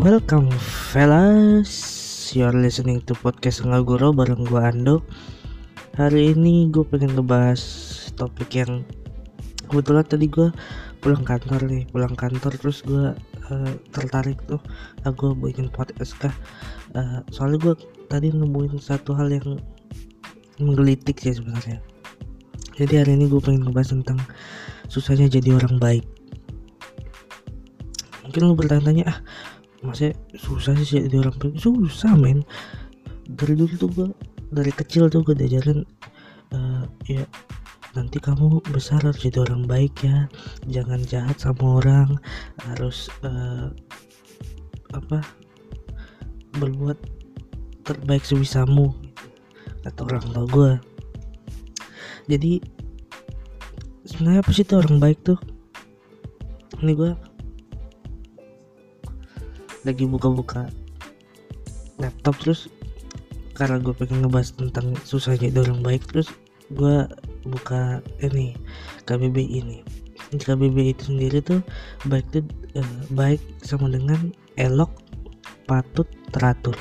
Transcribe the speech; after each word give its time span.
Welcome 0.00 0.48
fellas. 0.56 1.68
You're 2.32 2.56
listening 2.56 3.04
to 3.04 3.12
podcast 3.12 3.60
Ngaguro 3.68 4.16
bareng 4.16 4.48
gue 4.48 4.56
Ando. 4.56 5.04
Hari 5.92 6.32
ini 6.32 6.72
gue 6.72 6.88
pengen 6.88 7.20
ngebahas 7.20 7.60
topik 8.16 8.48
yang 8.56 8.80
Kebetulan 9.68 10.08
tadi 10.08 10.24
gue 10.24 10.48
pulang 11.04 11.20
kantor 11.20 11.68
nih. 11.68 11.84
Pulang 11.92 12.16
kantor 12.16 12.48
terus 12.56 12.80
gue 12.80 13.12
uh, 13.52 13.72
tertarik 13.92 14.40
tuh 14.48 14.56
ah, 15.04 15.12
Gue 15.12 15.36
bikin 15.36 15.68
podcast 15.68 16.16
kah? 16.16 16.32
Uh, 16.96 17.20
Soalnya 17.28 17.60
gue 17.60 17.74
tadi 18.08 18.32
nemuin 18.32 18.80
satu 18.80 19.12
hal 19.12 19.28
yang 19.28 19.60
menggelitik 20.56 21.20
sih 21.20 21.36
sebenarnya. 21.36 21.76
Jadi 22.72 23.04
hari 23.04 23.20
ini 23.20 23.28
gue 23.28 23.40
pengen 23.44 23.68
ngebahas 23.68 23.92
tentang 23.92 24.16
Susahnya 24.88 25.28
jadi 25.28 25.60
orang 25.60 25.76
baik. 25.76 26.08
Mungkin 28.24 28.48
lu 28.48 28.56
bertanya-tanya 28.56 29.04
ah 29.04 29.20
masih 29.80 30.12
susah 30.36 30.76
sih 30.76 31.00
jadi 31.04 31.24
orang 31.24 31.36
susah 31.56 32.12
men. 32.16 32.44
Dari 33.30 33.54
dulu 33.54 33.74
tuh 33.78 33.90
gue 33.90 34.08
dari 34.50 34.72
kecil 34.74 35.06
tuh 35.08 35.22
gue 35.22 35.34
diajarin 35.38 35.86
uh, 36.52 36.84
ya 37.06 37.24
nanti 37.94 38.22
kamu 38.22 38.62
besar 38.70 39.02
harus 39.02 39.22
jadi 39.22 39.42
orang 39.46 39.64
baik 39.64 39.94
ya. 40.04 40.28
Jangan 40.68 41.00
jahat 41.06 41.36
sama 41.40 41.80
orang. 41.80 42.18
Harus 42.66 43.08
uh, 43.24 43.70
apa 44.92 45.22
berbuat 46.58 46.98
terbaik 47.86 48.26
sebisamu 48.26 48.90
kata 49.86 50.02
orang 50.04 50.26
tua 50.34 50.44
gue 50.50 50.72
jadi 52.30 52.62
sebenarnya 54.06 54.40
apa 54.46 54.50
sih 54.54 54.62
tuh 54.62 54.78
orang 54.78 55.02
baik 55.02 55.18
tuh? 55.26 55.38
Ini 56.78 56.92
gue 56.94 57.10
lagi 59.84 60.04
buka-buka 60.04 60.68
laptop 62.00 62.36
terus 62.40 62.68
karena 63.56 63.76
gue 63.76 63.92
pengen 63.92 64.24
ngebahas 64.24 64.56
tentang 64.56 64.96
susahnya 65.04 65.52
jadi 65.52 65.68
orang 65.68 65.84
baik 65.84 66.02
terus 66.08 66.32
gue 66.72 67.04
buka 67.44 67.98
ini 68.22 68.54
KBBI 69.04 69.46
ini. 69.58 69.78
Di 70.30 70.38
KBBI 70.38 70.94
itu 70.94 71.10
sendiri 71.10 71.42
tuh 71.42 71.60
baik 72.06 72.26
tuh 72.30 72.46
eh, 72.78 72.92
baik 73.10 73.42
sama 73.60 73.90
dengan 73.90 74.30
elok 74.54 74.90
patut 75.66 76.06
teratur. 76.30 76.78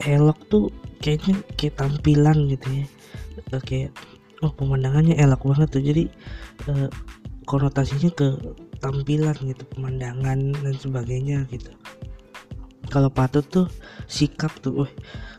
Elok 0.00 0.38
tuh 0.48 0.64
kayaknya 1.04 1.44
kayak 1.60 1.76
tampilan 1.76 2.48
gitu 2.48 2.66
ya. 2.72 2.86
Kayak 3.68 3.92
oh 4.40 4.52
pemandangannya 4.56 5.20
elok 5.20 5.44
banget 5.44 5.68
tuh. 5.68 5.82
Jadi 5.84 6.08
eh, 6.72 6.88
konotasinya 7.44 8.08
ke 8.16 8.28
tampilan 8.80 9.36
gitu 9.44 9.62
pemandangan 9.76 10.56
dan 10.56 10.74
sebagainya 10.74 11.44
gitu. 11.52 11.70
Kalau 12.90 13.12
patut 13.12 13.44
tuh 13.46 13.66
sikap 14.10 14.50
tuh 14.64 14.84
weh 14.84 14.92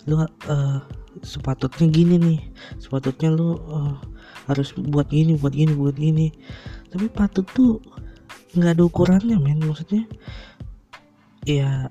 lu 0.08 0.23
uh, 0.23 0.80
sepatutnya 1.22 1.92
gini 1.92 2.16
nih 2.16 2.39
sepatutnya 2.80 3.34
lu 3.34 3.59
uh, 3.67 4.00
harus 4.47 4.72
buat 4.78 5.09
gini 5.12 5.36
buat 5.36 5.52
gini 5.52 5.73
buat 5.75 5.97
gini. 5.97 6.31
Tapi 6.94 7.09
patut 7.12 7.44
tuh 7.52 7.81
nggak 8.56 8.78
ada 8.78 8.84
ukurannya 8.88 9.36
men 9.42 9.59
maksudnya 9.64 10.06
ya 11.47 11.88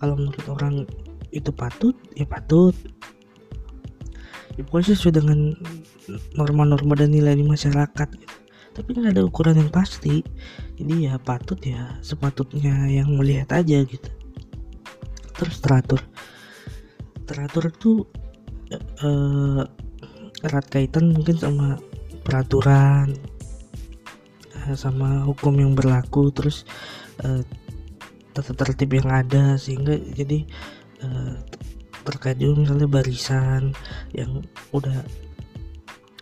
kalau 0.00 0.18
menurut 0.18 0.46
orang 0.50 0.74
itu 1.30 1.52
patut 1.52 1.94
ya 2.16 2.26
patut. 2.26 2.74
Ya 4.54 4.62
pokoknya 4.62 4.94
sesuai 4.94 5.18
dengan 5.18 5.38
norma-norma 6.38 6.94
dan 6.94 7.10
nilai 7.10 7.34
di 7.34 7.42
masyarakat 7.42 8.08
gitu 8.14 8.43
tapi 8.74 8.90
nggak 8.98 9.14
ada 9.14 9.22
ukuran 9.22 9.56
yang 9.56 9.70
pasti. 9.70 10.20
Jadi 10.74 11.06
ya 11.06 11.16
patut 11.22 11.58
ya 11.62 11.94
sepatutnya 12.02 12.90
yang 12.90 13.14
melihat 13.14 13.62
aja 13.62 13.86
gitu. 13.86 14.10
Terus 15.38 15.62
teratur. 15.62 16.02
Teratur 17.24 17.70
tuh 17.72 18.04
uh, 19.00 19.62
erat 20.44 20.66
kaitan 20.68 21.14
mungkin 21.14 21.38
sama 21.38 21.80
peraturan 22.26 23.16
uh, 24.58 24.76
sama 24.76 25.24
hukum 25.24 25.56
yang 25.56 25.72
berlaku 25.72 26.32
terus 26.34 26.68
uh, 27.24 27.40
tata 28.34 28.52
tertib 28.52 28.98
yang 28.98 29.08
ada 29.08 29.54
sehingga 29.56 29.94
jadi 29.96 30.44
uh, 31.06 31.38
terkait 32.04 32.36
juga 32.36 32.66
misalnya 32.66 32.88
barisan 32.90 33.72
yang 34.12 34.44
udah 34.76 35.00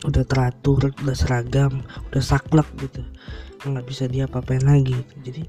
udah 0.02 0.24
teratur 0.26 0.90
udah 0.90 1.16
seragam 1.16 1.82
udah 2.10 2.22
saklek 2.22 2.66
gitu. 2.82 3.02
Nggak 3.62 3.86
bisa 3.86 4.04
dia 4.10 4.26
apa-apain 4.26 4.62
lagi 4.66 4.98
gitu. 4.98 5.14
jadi 5.22 5.42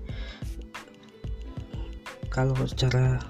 kalau 2.34 2.58
secara 2.66 3.22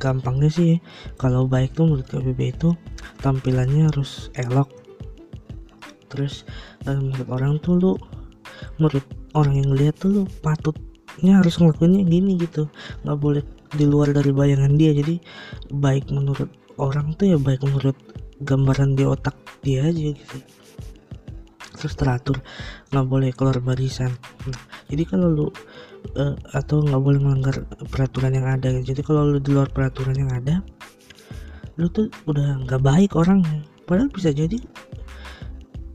gampangnya 0.00 0.52
sih 0.52 0.72
kalau 1.16 1.48
baik 1.48 1.76
tuh 1.76 1.88
menurut 1.88 2.08
KBB 2.08 2.40
itu 2.56 2.72
tampilannya 3.20 3.88
harus 3.92 4.32
elok. 4.36 4.68
Terus 6.12 6.48
uh, 6.88 6.96
menurut 6.96 7.28
orang 7.28 7.52
tuh 7.60 7.74
lu 7.76 7.92
menurut 8.76 9.04
orang 9.36 9.60
yang 9.60 9.70
lihat 9.76 10.00
tuh 10.00 10.10
lu 10.10 10.22
patutnya 10.40 11.40
harus 11.40 11.60
ngelakuinnya 11.60 12.04
gini 12.08 12.40
gitu. 12.40 12.68
Nggak 13.04 13.18
boleh 13.20 13.42
di 13.76 13.84
luar 13.84 14.12
dari 14.12 14.32
bayangan 14.32 14.72
dia. 14.76 14.96
Jadi 14.96 15.20
baik 15.72 16.08
menurut 16.12 16.48
orang 16.80 17.12
tuh 17.16 17.36
ya 17.36 17.38
baik 17.40 17.60
menurut 17.64 17.96
gambaran 18.40 18.96
di 18.96 19.04
otak 19.04 19.36
dia 19.60 19.84
aja 19.86 20.12
gitu. 20.16 20.36
Terus 21.80 21.94
teratur 21.96 22.36
nggak 22.92 23.06
boleh 23.08 23.30
keluar 23.32 23.56
barisan. 23.60 24.12
Nah, 24.48 24.60
jadi 24.92 25.02
kalau 25.08 25.28
lu 25.32 25.46
uh, 26.16 26.36
atau 26.52 26.84
nggak 26.84 27.02
boleh 27.02 27.20
melanggar 27.20 27.64
peraturan 27.88 28.36
yang 28.36 28.48
ada 28.48 28.72
gitu. 28.80 28.92
jadi 28.92 29.00
kalau 29.04 29.28
lu 29.28 29.38
di 29.40 29.50
luar 29.52 29.68
peraturan 29.72 30.16
yang 30.16 30.32
ada 30.32 30.64
lu 31.80 31.88
tuh 31.88 32.12
udah 32.28 32.68
nggak 32.68 32.82
baik 32.84 33.16
orangnya. 33.16 33.64
Padahal 33.88 34.12
bisa 34.12 34.30
jadi 34.30 34.60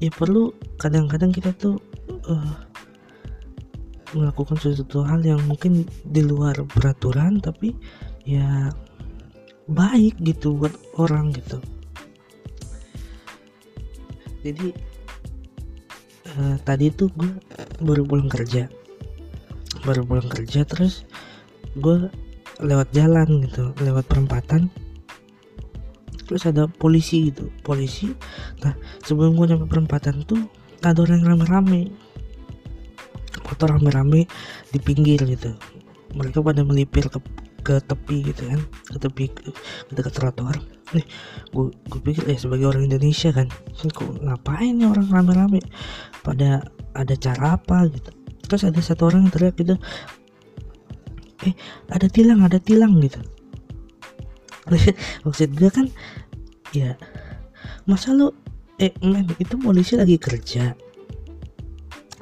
ya 0.01 0.11
perlu 0.11 0.51
kadang-kadang 0.81 1.31
kita 1.31 1.53
tuh 1.55 1.79
uh, 2.27 2.53
melakukan 4.15 4.57
sesuatu 4.57 5.03
hal 5.03 5.21
yang 5.21 5.39
mungkin 5.43 5.83
di 6.07 6.23
luar 6.23 6.55
peraturan 6.71 7.43
tapi 7.43 7.75
ya 8.23 8.71
baik 9.67 10.15
gitu 10.21 10.55
buat 10.55 10.73
orang 10.95 11.35
gitu 11.35 11.59
jadi 14.45 14.69
uh, 16.37 16.55
tadi 16.61 16.93
tuh 16.93 17.09
gue 17.17 17.33
baru 17.81 18.05
pulang 18.05 18.29
kerja. 18.29 18.69
Baru 19.81 20.05
pulang 20.05 20.29
kerja 20.29 20.61
terus 20.69 21.09
gue 21.73 22.13
lewat 22.61 22.93
jalan 22.93 23.41
gitu 23.49 23.73
lewat 23.81 24.05
perempatan. 24.05 24.69
Terus 26.29 26.45
ada 26.45 26.69
polisi 26.69 27.33
gitu 27.33 27.49
polisi. 27.65 28.13
Nah 28.61 28.77
sebelum 29.01 29.33
gue 29.33 29.49
nyampe 29.49 29.65
perempatan 29.65 30.21
tuh 30.29 30.45
ada 30.85 31.01
orang 31.01 31.25
yang 31.25 31.41
rame-rame. 31.41 31.89
Motor 33.49 33.81
rame-rame 33.81 34.29
di 34.69 34.77
pinggir 34.77 35.25
gitu. 35.25 35.57
Mereka 36.13 36.45
pada 36.45 36.61
melipir 36.61 37.09
ke 37.09 37.17
ke 37.65 37.81
tepi 37.81 38.29
gitu 38.29 38.45
kan 38.45 38.61
ke 38.93 38.97
tepi 39.01 39.25
ke, 39.33 39.49
ke 39.89 39.91
dekat 39.97 40.13
trotoar 40.13 40.61
nih 40.93 41.05
gue 41.49 41.65
gue 41.89 41.99
pikir 42.03 42.29
eh 42.29 42.37
sebagai 42.37 42.69
orang 42.69 42.85
Indonesia 42.85 43.33
kan 43.33 43.49
kok 43.73 44.21
ngapain 44.21 44.77
nih 44.77 44.85
orang 44.85 45.07
rame-rame? 45.09 45.61
Pada 46.21 46.61
ada 46.93 47.15
cara 47.17 47.57
apa? 47.57 47.89
Gitu. 47.89 48.09
Terus 48.45 48.61
ada 48.69 48.79
satu 48.83 49.09
orang 49.09 49.25
yang 49.25 49.33
teriak 49.33 49.55
gitu 49.57 49.75
eh 51.43 51.53
ada 51.93 52.07
tilang 52.09 52.41
ada 52.41 52.57
tilang 52.57 52.97
gitu. 53.03 53.19
Maksud 55.25 55.49
gue 55.53 55.69
kan 55.69 55.85
ya 56.73 56.97
masa 57.85 58.11
lu 58.11 58.33
eh 58.81 58.91
men 59.05 59.29
itu 59.37 59.55
polisi 59.61 59.93
lagi 59.99 60.17
kerja? 60.17 60.73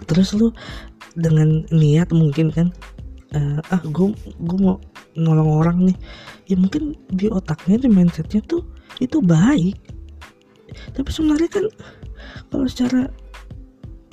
Terus 0.03 0.35
lu 0.35 0.51
dengan 1.15 1.63
niat 1.71 2.09
mungkin 2.11 2.49
kan 2.49 2.67
uh, 3.37 3.61
ah 3.71 3.81
gue 3.85 4.11
gue 4.17 4.57
mau 4.59 4.81
nolong 5.17 5.49
orang 5.49 5.77
nih. 5.91 5.97
Ya 6.49 6.55
mungkin 6.59 6.97
di 7.09 7.29
otaknya 7.29 7.81
di 7.81 7.89
mindsetnya 7.89 8.41
tuh 8.43 8.65
itu 8.99 9.19
baik. 9.23 9.77
Tapi 10.93 11.09
sebenarnya 11.09 11.49
kan 11.49 11.65
kalau 12.49 12.65
secara 12.69 13.09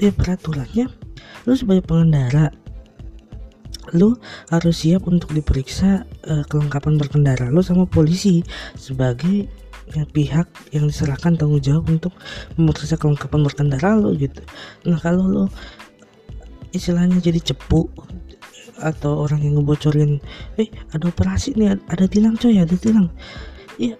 ya 0.00 0.12
peraturannya 0.12 0.88
lu 1.44 1.52
sebagai 1.56 1.84
pengendara 1.84 2.52
lu 3.96 4.14
harus 4.52 4.86
siap 4.86 5.08
untuk 5.10 5.34
diperiksa 5.34 6.06
uh, 6.30 6.44
kelengkapan 6.46 6.94
berkendara 6.94 7.50
lu 7.50 7.60
sama 7.60 7.88
polisi 7.88 8.44
sebagai 8.78 9.50
ya, 9.90 10.06
pihak 10.06 10.46
yang 10.70 10.86
diserahkan 10.86 11.34
tanggung 11.34 11.58
jawab 11.58 11.90
untuk 11.90 12.14
memeriksa 12.54 12.94
kelengkapan 12.94 13.42
berkendara 13.42 13.98
lu 13.98 14.14
gitu. 14.14 14.40
Nah 14.86 14.98
kalau 15.02 15.24
lu 15.26 15.44
istilahnya 16.70 17.18
jadi 17.18 17.42
cepu 17.52 17.90
atau 18.80 19.28
orang 19.28 19.44
yang 19.44 19.60
ngebocorin 19.60 20.18
eh 20.56 20.68
ada 20.96 21.08
operasi 21.08 21.54
nih 21.56 21.76
ada 21.88 22.04
tilang 22.08 22.34
coy 22.36 22.56
ada 22.56 22.76
tilang. 22.76 23.08
Ya 23.76 23.96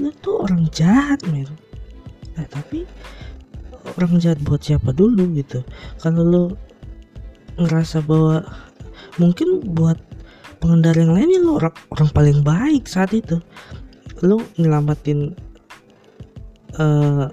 lu 0.00 0.08
tuh 0.24 0.48
orang 0.48 0.68
jahat 0.72 1.20
men 1.28 1.44
nah 2.32 2.48
tapi 2.48 2.88
orang 3.98 4.16
jahat 4.22 4.40
buat 4.40 4.62
siapa 4.62 4.94
dulu 4.94 5.36
gitu. 5.36 5.60
Kalau 6.00 6.22
lu 6.22 6.44
ngerasa 7.60 8.00
bahwa 8.04 8.40
mungkin 9.20 9.60
buat 9.76 10.00
pengendara 10.62 11.02
yang 11.02 11.12
lainnya 11.12 11.42
lo 11.42 11.58
orang, 11.60 11.74
orang 11.92 12.10
paling 12.14 12.38
baik 12.40 12.86
saat 12.88 13.12
itu. 13.12 13.42
Lo 14.22 14.40
nyelamatin 14.56 15.34
uh, 16.78 17.26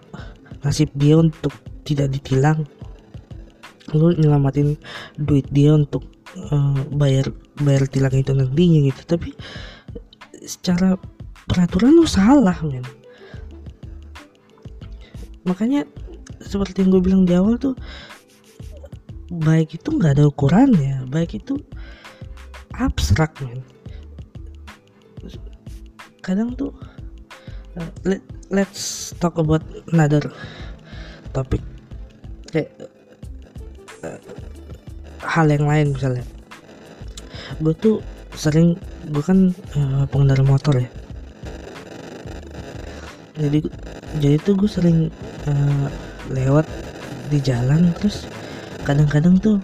nasib 0.66 0.90
dia 0.98 1.16
untuk 1.22 1.54
tidak 1.86 2.12
ditilang. 2.12 2.66
Lo 3.94 4.12
nyelamatin 4.12 4.76
duit 5.22 5.46
dia 5.54 5.78
untuk 5.78 6.04
uh, 6.38 6.82
bayar 6.94 7.32
bayar 7.62 7.90
tilang 7.90 8.14
itu 8.14 8.32
nantinya 8.36 8.80
gitu. 8.92 9.02
Tapi 9.18 9.30
secara 10.46 11.00
peraturan 11.50 11.98
lo 11.98 12.06
salah 12.06 12.58
men. 12.62 12.86
Makanya 15.48 15.88
seperti 16.44 16.86
yang 16.86 16.94
gue 16.94 17.02
bilang 17.04 17.24
di 17.26 17.34
awal 17.34 17.58
tuh 17.58 17.76
baik 19.30 19.78
itu 19.78 19.90
nggak 19.94 20.18
ada 20.18 20.26
ukurannya 20.26 21.06
baik 21.10 21.38
itu 21.42 21.58
abstrak 22.78 23.34
men. 23.42 23.62
Kadang 26.22 26.54
tuh 26.54 26.70
uh, 27.78 27.92
let, 28.06 28.22
let's 28.54 29.14
talk 29.18 29.42
about 29.42 29.66
another 29.90 30.22
topik 31.34 31.62
kayak 32.50 32.74
uh, 34.02 34.18
hal 35.24 35.48
yang 35.52 35.66
lain 35.68 35.96
misalnya. 35.96 36.24
Gue 37.60 37.74
tuh 37.76 38.00
sering 38.36 38.80
gue 39.10 39.24
kan 39.24 39.52
uh, 39.76 40.04
pengendara 40.08 40.44
motor 40.46 40.80
ya. 40.80 40.90
Jadi 43.40 43.64
jadi 44.20 44.36
tuh 44.44 44.56
gue 44.60 44.70
sering 44.70 45.08
uh, 45.48 45.88
lewat 46.32 46.68
di 47.30 47.40
jalan 47.40 47.94
terus 47.98 48.26
kadang-kadang 48.84 49.38
tuh 49.38 49.58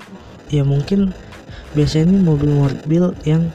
ya 0.53 0.61
mungkin 0.61 1.11
biasanya 1.73 2.13
ini 2.13 2.19
mobil-mobil 2.23 3.11
yang 3.27 3.51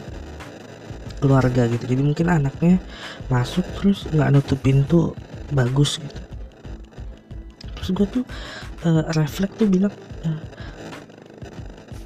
keluarga 1.21 1.69
gitu. 1.69 1.85
Jadi 1.85 2.03
mungkin 2.03 2.27
anaknya 2.33 2.81
masuk 3.29 3.65
terus 3.79 4.09
nggak 4.11 4.29
nutup 4.35 4.59
pintu 4.61 5.13
bagus 5.53 6.01
gitu. 6.01 6.21
Terus 7.81 7.89
gue 7.97 8.07
tuh 8.21 8.25
uh, 8.85 9.05
refleks 9.17 9.57
tuh 9.57 9.69
bilang 9.69 9.93
uh, 10.25 10.41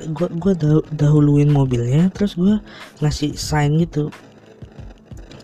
gue 0.08 0.28
gue 0.36 0.52
dahuluin 0.92 1.48
mobilnya 1.48 2.08
terus 2.12 2.36
gue 2.36 2.60
ngasih 3.00 3.36
sign 3.36 3.80
gitu. 3.80 4.12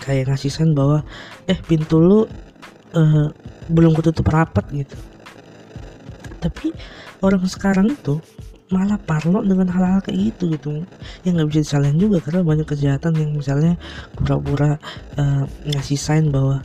Kayak 0.00 0.34
ngasih 0.34 0.50
sign 0.52 0.70
bahwa 0.72 1.04
eh 1.48 1.56
pintu 1.56 2.00
lu 2.00 2.20
uh, 2.96 3.28
belum 3.70 3.92
ketutup 3.96 4.28
rapat 4.32 4.64
gitu. 4.72 4.96
Tapi 6.40 6.72
orang 7.20 7.44
sekarang 7.46 7.92
itu 7.92 8.18
malah 8.70 9.02
parno 9.02 9.42
dengan 9.42 9.66
hal-hal 9.68 10.00
kayak 10.00 10.34
gitu 10.34 10.54
gitu. 10.54 10.68
Yang 11.26 11.32
nggak 11.36 11.48
bisa 11.50 11.60
disalahin 11.66 11.98
juga 11.98 12.18
karena 12.22 12.40
banyak 12.46 12.66
kejahatan 12.66 13.12
yang 13.18 13.30
misalnya 13.34 13.74
pura-pura 14.14 14.78
uh, 15.18 15.44
ngasih 15.68 15.98
sign 15.98 16.32
bahwa 16.32 16.64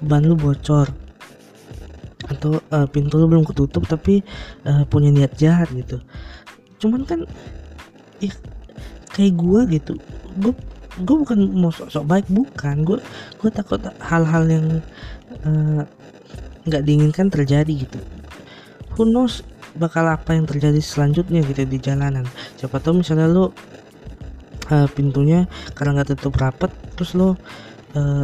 ban 0.00 0.24
lu 0.24 0.38
bocor. 0.38 0.88
Atau 2.30 2.62
uh, 2.70 2.86
pintu 2.86 3.18
lu 3.18 3.26
belum 3.26 3.42
ketutup 3.42 3.84
tapi 3.90 4.22
uh, 4.62 4.86
punya 4.86 5.10
niat 5.10 5.34
jahat 5.34 5.68
gitu 5.74 5.98
cuman 6.80 7.04
kan 7.04 7.20
ya 8.18 8.32
kayak 9.12 9.36
gua 9.36 9.68
gitu. 9.68 9.94
Gue 10.40 10.56
gue 11.00 11.16
bukan 11.16 11.38
mau 11.54 11.72
sok-sok 11.72 12.04
baik 12.04 12.26
bukan. 12.32 12.82
Gue 12.82 12.98
gue 13.40 13.50
takut 13.52 13.80
hal-hal 14.00 14.44
yang 14.48 14.66
nggak 16.66 16.82
uh, 16.82 16.86
diinginkan 16.86 17.28
terjadi 17.28 17.86
gitu. 17.86 18.00
Who 18.96 19.06
knows 19.06 19.46
bakal 19.78 20.10
apa 20.10 20.34
yang 20.34 20.50
terjadi 20.50 20.82
selanjutnya 20.82 21.46
gitu 21.46 21.62
di 21.64 21.78
jalanan. 21.78 22.26
Siapa 22.58 22.82
tahu 22.82 23.00
misalnya 23.04 23.30
lo 23.30 23.54
uh, 24.70 24.88
pintunya 24.90 25.46
karena 25.74 26.00
nggak 26.00 26.16
tutup 26.16 26.38
rapat 26.38 26.70
terus 26.94 27.14
lo 27.14 27.28
uh, 27.28 27.34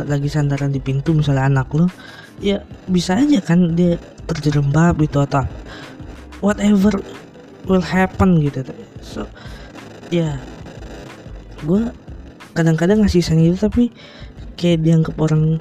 lagi 0.06 0.31
sandaran 0.31 0.70
di 0.70 0.81
pintu 0.81 1.12
misalnya 1.12 1.49
anak 1.49 1.69
lo 1.75 1.87
ya 2.41 2.61
bisa 2.87 3.17
aja 3.17 3.41
kan 3.41 3.73
dia 3.73 3.97
terjerembab 4.29 5.00
gitu 5.00 5.25
atau 5.25 5.49
whatever 6.44 7.00
will 7.66 7.82
happen 7.82 8.40
gitu. 8.42 8.62
So 9.02 9.26
ya 10.08 10.38
gue 11.66 11.90
kadang-kadang 12.54 13.02
ngasih 13.02 13.22
sang 13.22 13.42
itu 13.42 13.58
tapi 13.58 13.90
kayak 14.56 14.86
dianggap 14.86 15.14
orang 15.18 15.58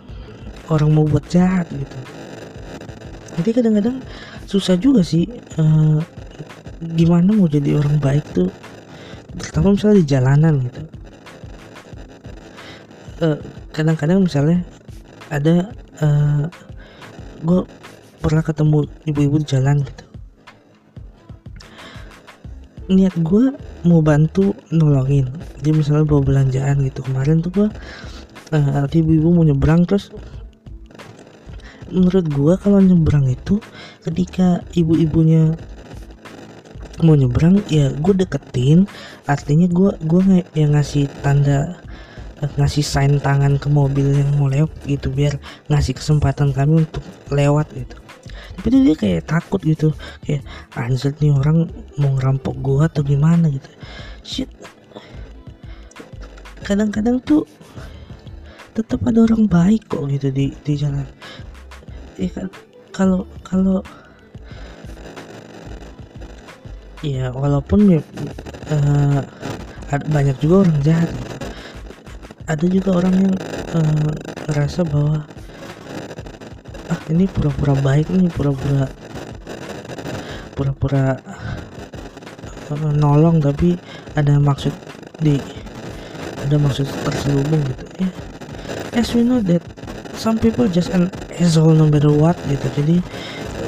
orang 0.69 0.89
mau 0.93 1.05
buat 1.05 1.25
jahat 1.27 1.67
gitu. 1.73 1.97
Nanti 3.35 3.49
kadang-kadang 3.51 3.99
susah 4.47 4.79
juga 4.79 5.03
sih 5.03 5.27
uh, 5.59 5.99
gimana 6.95 7.35
mau 7.35 7.49
jadi 7.49 7.77
orang 7.77 7.99
baik 7.99 8.25
tuh. 8.31 8.49
Terutama 9.35 9.75
misalnya 9.75 9.97
di 9.99 10.07
jalanan 10.07 10.53
gitu. 10.63 10.81
Eh, 13.15 13.39
kadang-kadang 13.71 14.23
misalnya 14.23 14.59
ada 15.31 15.71
uh, 16.03 16.05
eh, 16.05 16.43
gue 17.43 17.59
pernah 18.19 18.43
ketemu 18.43 18.87
ibu-ibu 19.07 19.39
di 19.39 19.47
jalan 19.47 19.79
gitu 19.83 20.04
niat 22.85 23.15
gue 23.17 23.53
mau 23.85 24.01
bantu 24.01 24.53
nolongin. 24.69 25.29
Jadi 25.61 25.69
misalnya 25.73 26.05
bawa 26.05 26.21
belanjaan 26.21 26.85
gitu. 26.85 27.01
Kemarin 27.05 27.41
tuh 27.41 27.51
gue 27.53 27.67
uh, 28.53 28.85
ibu-ibu 28.89 29.27
mau 29.33 29.45
nyebrang. 29.45 29.85
Terus 29.89 30.13
menurut 31.85 32.25
gua 32.33 32.53
kalau 32.57 32.81
nyebrang 32.81 33.29
itu 33.29 33.61
ketika 34.01 34.65
ibu-ibunya 34.73 35.53
mau 37.05 37.13
nyebrang 37.13 37.61
ya 37.69 37.89
gue 37.93 38.13
deketin. 38.13 38.85
Artinya 39.25 39.65
gue 39.69 39.89
gue 40.05 40.21
ng 40.21 40.33
yang 40.53 40.77
ngasih 40.77 41.09
tanda 41.25 41.81
eh, 42.41 42.51
ngasih 42.61 42.85
sign 42.85 43.17
tangan 43.17 43.57
ke 43.57 43.67
mobil 43.69 44.13
yang 44.13 44.29
mau 44.37 44.49
lewat 44.49 44.73
gitu. 44.85 45.09
Biar 45.09 45.41
ngasih 45.73 45.97
kesempatan 45.97 46.53
kami 46.53 46.85
untuk 46.85 47.01
lewat 47.33 47.73
gitu 47.73 48.04
tapi 48.55 48.67
dia 48.71 48.95
kayak 48.95 49.27
takut 49.27 49.59
gitu. 49.61 49.91
Kayak 50.23 50.47
anjir 50.79 51.11
nih 51.19 51.35
orang 51.35 51.67
mau 51.99 52.15
ngerampok 52.15 52.55
gua 52.63 52.87
atau 52.87 53.03
gimana? 53.03 53.51
Gitu. 53.51 53.69
Shit. 54.23 54.49
Kadang-kadang 56.65 57.21
tuh 57.21 57.45
tetap 58.75 59.03
ada 59.07 59.23
orang 59.23 59.47
baik 59.47 59.87
kok 59.87 60.07
gitu 60.09 60.31
di 60.31 60.51
di 60.63 60.73
jalan. 60.75 61.05
Ya 62.15 62.31
kan 62.31 62.47
kalau 62.95 63.27
kalau 63.43 63.83
ya 67.03 67.29
walaupun 67.35 67.99
uh, 68.71 69.21
banyak 70.09 70.35
juga 70.41 70.67
orang 70.67 70.79
jahat. 70.81 71.11
Ada 72.45 72.65
juga 72.69 73.01
orang 73.01 73.15
yang 73.25 73.35
uh, 73.73 74.11
ngerasa 74.49 74.85
bahwa 74.85 75.25
ah 75.25 75.34
ini 77.13 77.29
pura-pura 77.29 77.77
baik 77.77 78.09
nih 78.09 78.29
pura-pura 78.33 78.89
pura-pura 80.57 81.19
nolong 82.97 83.37
tapi 83.43 83.77
ada 84.17 84.41
maksud 84.41 84.73
di 85.21 85.37
ada 86.45 86.57
maksud 86.57 86.89
terselubung 87.05 87.61
gitu. 87.61 87.85
Ya 88.01 88.09
as 88.95 89.11
we 89.13 89.21
know 89.21 89.43
that 89.43 89.61
some 90.15 90.39
people 90.39 90.65
just 90.65 90.89
an 90.89 91.11
asshole 91.37 91.75
no 91.75 91.85
matter 91.85 92.09
what 92.09 92.39
gitu. 92.49 92.65
Jadi 92.81 92.97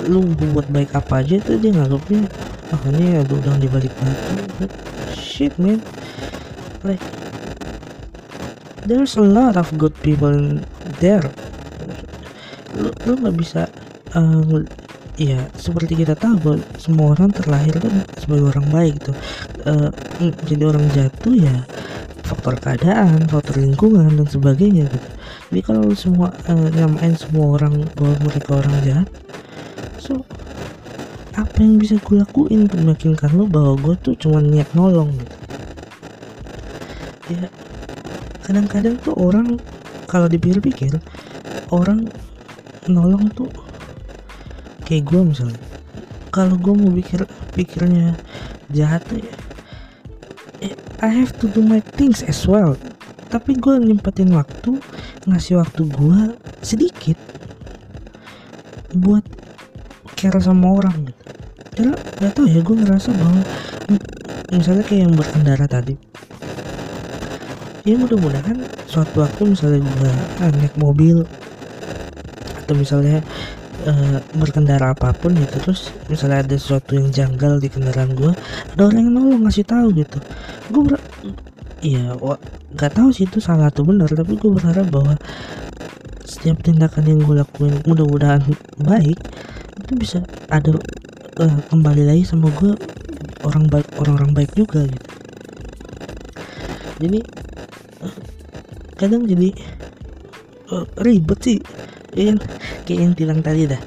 lu 0.07 0.23
buat 0.55 0.65
baik 0.71 0.95
apa 0.95 1.21
aja 1.21 1.37
tuh 1.43 1.59
dia 1.59 1.75
nganggapnya 1.75 2.25
ah 2.73 2.81
ini 2.89 3.21
ada 3.21 3.33
udang 3.35 3.59
di 3.61 3.67
balik 3.69 3.93
batu. 4.01 4.65
Shit 5.13 5.59
man. 5.61 5.83
Like 6.81 7.03
there's 8.87 9.19
a 9.19 9.25
lot 9.25 9.59
of 9.59 9.69
good 9.75 9.93
people 10.01 10.63
there 11.03 11.27
lu 12.77 12.89
lu 13.05 13.13
nggak 13.17 13.35
bisa 13.37 13.61
uh, 14.13 14.61
ya 15.17 15.49
seperti 15.57 16.05
kita 16.05 16.13
tahu 16.13 16.61
semua 16.77 17.17
orang 17.17 17.33
terlahir 17.33 17.73
kan 17.81 18.05
sebagai 18.21 18.53
orang 18.53 18.67
baik 18.69 18.93
gitu. 19.01 19.11
Uh, 19.65 19.89
jadi 20.45 20.63
orang 20.69 20.85
jatuh 20.93 21.33
ya 21.33 21.65
faktor 22.21 22.59
keadaan 22.61 23.25
faktor 23.25 23.57
lingkungan 23.57 24.13
dan 24.13 24.27
sebagainya 24.29 24.85
gitu. 24.87 25.09
Jadi 25.49 25.61
kalau 25.65 25.89
semua 25.97 26.29
uh, 26.45 26.67
nyamain 26.69 27.17
semua 27.17 27.57
orang 27.57 27.81
bahwa 27.97 28.15
mereka 28.29 28.61
orang 28.61 28.75
jahat 28.85 29.09
so 29.97 30.21
apa 31.37 31.57
yang 31.61 31.77
bisa 31.77 32.01
gue 32.01 32.17
lakuin 32.17 32.65
untuk 32.65 32.81
meyakinkan 32.81 33.31
lo 33.37 33.45
bahwa 33.45 33.73
gue 33.77 33.95
tuh 34.01 34.15
cuma 34.17 34.41
niat 34.41 34.69
nolong 34.77 35.13
gitu? 35.17 35.35
Ya 37.27 37.49
kadang-kadang 38.45 38.95
tuh 39.03 39.11
orang 39.19 39.59
kalau 40.07 40.31
dipikir-pikir 40.31 40.97
orang 41.73 42.07
nolong 42.87 43.29
tuh 43.31 43.51
kayak 44.87 45.03
gue 45.07 45.21
misalnya. 45.35 45.61
Kalau 46.31 46.55
gue 46.59 46.73
mau 46.75 46.91
pikir 46.91 47.23
pikirnya 47.55 48.19
jahat 48.69 49.03
ya 49.09 49.31
eh, 50.61 50.75
I 51.01 51.09
have 51.09 51.33
to 51.41 51.47
do 51.49 51.61
my 51.61 51.79
things 51.95 52.23
as 52.25 52.45
well. 52.45 52.75
Tapi 53.27 53.59
gue 53.59 53.75
nyempetin 53.77 54.31
waktu 54.31 54.79
ngasih 55.27 55.59
waktu 55.59 55.83
gue 55.91 56.19
sedikit 56.63 57.19
buat 58.95 59.23
care 60.15 60.39
sama 60.39 60.79
orang 60.79 61.11
gitu. 61.11 61.23
Karena 61.77 61.93
gak 61.93 62.31
tau 62.33 62.45
ya 62.49 62.59
gue 62.63 62.75
ngerasa 62.81 63.09
bahwa 63.13 63.41
misalnya 64.49 64.83
kayak 64.87 65.01
yang 65.05 65.13
berkendara 65.13 65.65
tadi. 65.69 65.95
Ya 67.85 67.95
mudah-mudahan 67.95 68.67
suatu 68.89 69.23
waktu 69.23 69.53
misalnya 69.53 69.79
gue 69.83 70.11
naik 70.43 70.75
mobil 70.79 71.23
atau 72.67 72.75
misalnya 72.75 73.23
uh, 73.87 74.19
berkendara 74.35 74.91
apa 74.91 75.15
pun 75.15 75.31
gitu 75.39 75.63
terus 75.63 75.95
misalnya 76.11 76.43
ada 76.43 76.55
sesuatu 76.59 76.99
yang 76.99 77.07
janggal 77.15 77.63
di 77.63 77.71
kendaraan 77.71 78.11
gue 78.11 78.35
ada 78.75 78.81
orang 78.83 79.07
yang 79.07 79.11
nolong 79.15 79.47
ngasih 79.47 79.63
tahu 79.63 79.95
gitu. 79.95 80.19
Gue 80.67 80.81
ber 80.83 80.99
iya 81.79 82.11
nggak 82.75 82.91
tahu 82.91 83.15
sih 83.15 83.23
itu 83.23 83.39
salah 83.39 83.71
atau 83.71 83.87
benar 83.87 84.11
tapi 84.11 84.35
gue 84.35 84.51
berharap 84.51 84.91
bahwa 84.91 85.15
setiap 86.27 86.59
tindakan 86.59 87.07
yang 87.07 87.19
gue 87.23 87.39
lakuin 87.39 87.79
mudah-mudahan 87.87 88.43
baik 88.83 89.15
itu 89.79 89.93
bisa 89.95 90.19
ada 90.51 90.75
uh, 91.39 91.57
kembali 91.71 92.03
lagi 92.03 92.27
sama 92.27 92.51
gue 92.51 92.75
orang 93.47 93.71
baik 93.71 93.87
orang-orang 93.95 94.31
baik 94.35 94.51
juga 94.57 94.83
gitu. 94.83 95.09
Jadi 96.99 97.19
uh, 98.03 98.17
kadang 98.99 99.23
jadi 99.23 99.55
uh, 100.73 100.85
ribet 100.99 101.39
sih 101.39 101.59
ya 102.17 102.33
kan 102.33 102.37
kayak 102.89 102.99
yang 103.05 103.13
bilang 103.13 103.39
tadi 103.45 103.69
dah. 103.69 103.81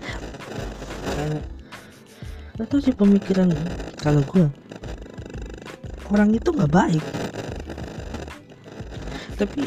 Gak 2.61 2.67
tau 2.71 2.79
sih 2.79 2.95
pemikiran 2.95 3.51
kalau 3.99 4.23
gue 4.23 4.47
orang 6.15 6.31
itu 6.37 6.49
nggak 6.53 6.71
baik. 6.71 7.05
Tapi 9.41 9.65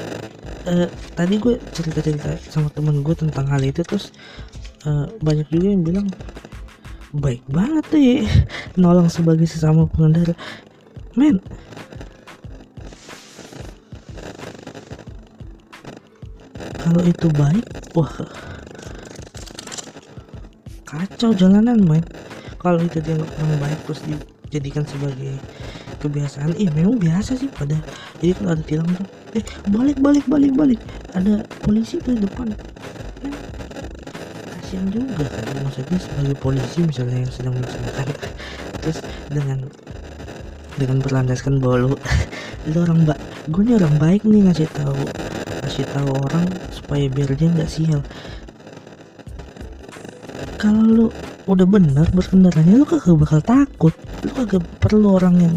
uh, 0.70 0.88
tadi 1.18 1.36
gue 1.42 1.58
cerita-cerita 1.74 2.38
sama 2.48 2.70
temen 2.70 3.02
gue 3.02 3.16
tentang 3.18 3.50
hal 3.50 3.66
itu 3.66 3.82
terus 3.82 4.14
uh, 4.86 5.10
banyak 5.26 5.50
juga 5.50 5.68
yang 5.74 5.84
bilang 5.84 6.08
baik 7.14 7.42
banget 7.50 7.84
tuh 7.90 8.02
ya 8.02 8.18
nolong 8.82 9.10
sebagai 9.10 9.50
sesama 9.50 9.90
pengendara. 9.90 10.38
Men. 11.18 11.42
Kalau 16.84 17.02
itu 17.10 17.28
baik 17.34 17.66
wah 17.96 18.12
kacau 20.94 21.34
jalanan 21.34 21.82
men. 21.82 22.06
Kalau 22.62 22.80
itu 22.80 23.02
dia 23.02 23.18
orang 23.18 23.58
baik 23.60 23.80
terus 23.90 24.02
dijadikan 24.06 24.86
sebagai 24.86 25.36
kebiasaan 26.00 26.54
iya 26.62 26.70
memang 26.72 27.02
biasa 27.02 27.34
sih 27.34 27.50
pada. 27.50 27.76
Jadi 28.22 28.32
kalau 28.38 28.50
ada 28.54 28.64
tilang 28.64 28.90
tuh 28.94 29.08
eh 29.34 29.44
balik 29.74 29.98
balik 29.98 30.26
balik 30.30 30.54
balik. 30.54 30.80
Ada 31.18 31.42
polisi 31.66 31.98
tuh 31.98 32.16
di 32.16 32.22
depan. 32.24 32.54
Ya, 33.26 33.32
kasihan 34.54 34.88
juga 34.94 35.26
kan 35.28 35.46
maksudnya 35.66 36.00
sebagai 36.00 36.36
polisi 36.38 36.80
misalnya 36.86 37.18
yang 37.26 37.34
sedang 37.34 37.54
melaksanakan 37.58 38.08
terus 38.82 39.00
dengan 39.30 39.60
dengan 40.78 40.98
berlandaskan 41.02 41.62
bahwa 41.62 41.90
lu 41.90 41.92
lu 42.74 42.78
orang 42.82 43.06
mbak 43.06 43.20
gue 43.54 43.62
nih 43.70 43.76
orang 43.78 43.96
baik 44.02 44.22
nih 44.26 44.50
ngasih 44.50 44.70
tahu 44.74 44.98
ngasih 45.62 45.86
tahu 45.94 46.10
orang 46.10 46.46
supaya 46.74 47.06
biar 47.06 47.30
dia 47.38 47.50
nggak 47.54 47.70
sial 47.70 48.02
kalau 50.64 50.80
lu 50.88 51.06
udah 51.44 51.68
benar 51.68 52.08
berkendaranya 52.16 52.80
lu 52.80 52.88
kagak 52.88 53.20
bakal 53.20 53.44
takut. 53.44 53.92
Lu 54.24 54.32
kagak 54.32 54.64
perlu 54.80 55.20
orang 55.20 55.36
yang 55.44 55.56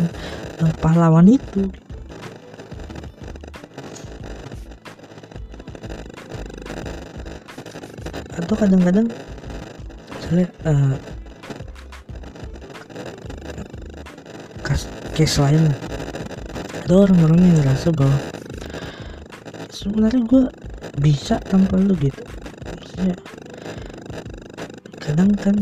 uh, 0.59 0.73
pahlawan 0.83 1.31
itu. 1.31 1.71
Atau 8.35 8.59
kadang-kadang 8.59 9.07
misalnya 10.11 10.47
uh, 10.67 10.99
case 15.15 15.39
lain. 15.39 15.71
Ada 16.83 16.95
orang-orang 17.07 17.47
yang 17.47 17.57
ngerasa 17.63 17.95
bahwa 17.95 18.19
sebenarnya 19.71 20.23
gue 20.27 20.45
bisa 20.99 21.39
tanpa 21.47 21.79
lu 21.79 21.95
gitu 21.95 22.27
kadang 25.17 25.33
kan 25.41 25.57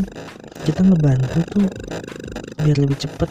kita 0.66 0.82
ngebantu 0.82 1.38
tuh 1.54 1.70
biar 2.66 2.74
lebih 2.74 2.98
cepet. 2.98 3.30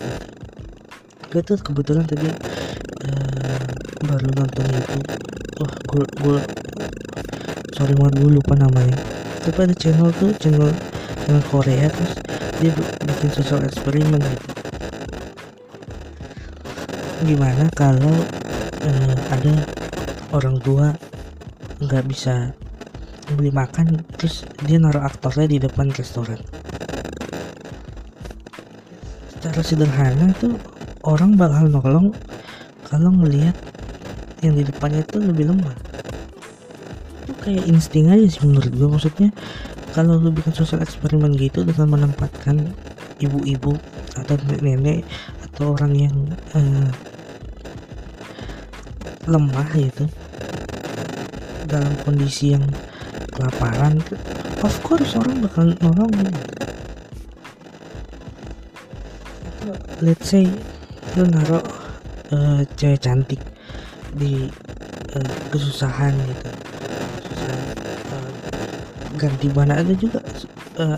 Gue 1.27 1.44
tuh 1.44 1.60
kebetulan 1.60 2.08
tadi 2.08 2.32
uh, 3.12 3.68
baru 4.08 4.32
nonton 4.32 4.72
itu. 4.72 5.00
Wah 5.60 5.75
gue 5.84 6.06
gue 6.24 6.39
sorry 7.75 7.92
banget 8.00 8.24
gue 8.24 8.39
lupa 8.39 8.56
namanya. 8.56 8.96
Tapi 9.44 9.68
ada 9.68 9.75
channel 9.75 10.15
tuh 10.15 10.32
channel 10.39 10.72
channel 11.27 11.44
Korea 11.51 11.92
terus 11.92 12.15
dia 12.63 12.72
bikin 13.03 13.27
social 13.36 13.60
eksperimen 13.68 14.24
gitu. 14.24 14.48
Gimana 17.27 17.68
kalau 17.75 18.15
uh, 18.80 19.15
ada 19.27 19.68
orang 20.32 20.56
tua 20.63 20.96
nggak 21.84 22.08
bisa 22.08 22.56
beli 23.32 23.51
makan 23.51 24.03
terus 24.20 24.44
dia 24.68 24.75
naruh 24.80 25.03
aktornya 25.03 25.48
di 25.48 25.58
depan 25.63 25.92
restoran. 25.96 26.39
Secara 29.32 29.62
sederhana 29.63 30.32
tuh 30.39 30.60
orang 31.03 31.36
bakal 31.36 31.68
nolong 31.72 32.12
kalau 32.88 33.12
melihat 33.12 33.56
yang 34.44 34.60
di 34.60 34.63
depannya 34.68 35.03
tuh 35.08 35.24
lebih 35.24 35.51
lemah. 35.56 35.75
Itu 37.24 37.34
kayak 37.39 37.68
insting 37.72 38.12
aja 38.12 38.27
sih 38.27 38.44
menurut 38.44 38.72
gue 38.72 38.88
maksudnya 38.88 39.30
kalau 39.96 40.20
lu 40.20 40.34
bikin 40.34 40.51
sosial 40.51 40.84
eksperimen 40.84 41.38
gitu 41.39 41.63
dengan 41.63 41.96
menempatkan 41.96 42.75
ibu-ibu 43.22 43.77
atau 44.20 44.36
nenek 44.60 45.06
atau 45.50 45.77
orang 45.77 45.94
yang 45.96 46.18
uh, 46.58 46.89
lemah 49.30 49.70
gitu 49.77 50.10
dalam 51.70 51.94
kondisi 52.03 52.58
yang 52.58 52.65
kelaparan 53.34 53.98
of 54.62 54.74
course 54.86 55.18
orang 55.18 55.42
bakal 55.42 55.74
nolongin 55.82 56.34
let's 60.04 60.28
say 60.30 60.44
lu 61.16 61.24
naruh 61.30 61.63
uh, 62.36 62.62
cewek 62.75 63.00
cantik 63.00 63.40
di 64.18 64.52
uh, 65.16 65.34
kesusahan 65.48 66.12
gitu. 66.12 66.50
Kesusahan 67.24 67.68
uh, 68.12 68.32
ganti 69.16 69.48
mana 69.54 69.80
ada 69.80 69.94
juga 69.96 70.20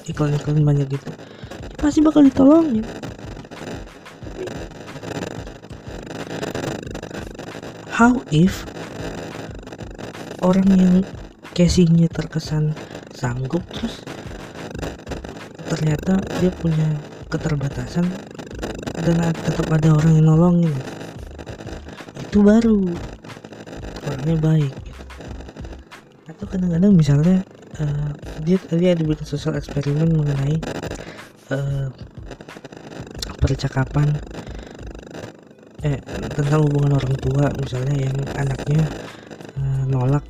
iklan-iklan 0.09 0.63
uh, 0.63 0.65
banyak 0.65 0.87
gitu. 0.89 1.09
Pasti 1.77 2.01
bakal 2.01 2.25
ditolongin 2.25 2.81
how 7.93 8.17
if 8.33 8.65
orang 10.41 10.67
yang 10.73 10.95
casingnya 11.55 12.11
terkesan 12.11 12.75
sanggup 13.15 13.63
terus 13.71 14.03
ternyata 15.71 16.19
dia 16.43 16.51
punya 16.51 16.99
keterbatasan 17.31 18.05
dan 19.05 19.31
tetap 19.31 19.67
ada 19.69 19.93
orang 19.93 20.11
yang 20.17 20.27
nolongin. 20.27 20.73
Itu 22.25 22.41
baru. 22.41 22.89
Orangnya 24.05 24.35
baik. 24.41 24.73
Atau 26.31 26.45
kadang-kadang 26.49 26.91
misalnya 26.95 27.37
uh, 27.79 28.11
dia 28.41 28.57
tadi 28.57 28.91
ada 28.91 29.03
bikin 29.05 29.27
sosial 29.27 29.55
eksperimen 29.55 30.09
mengenai 30.09 30.57
uh, 31.53 31.87
percakapan 33.39 34.09
eh 35.85 36.01
tentang 36.33 36.65
hubungan 36.65 36.97
orang 36.97 37.13
tua 37.21 37.45
misalnya 37.61 38.09
yang 38.09 38.17
anaknya 38.33 38.89
uh, 39.61 39.85
nolak 39.85 40.25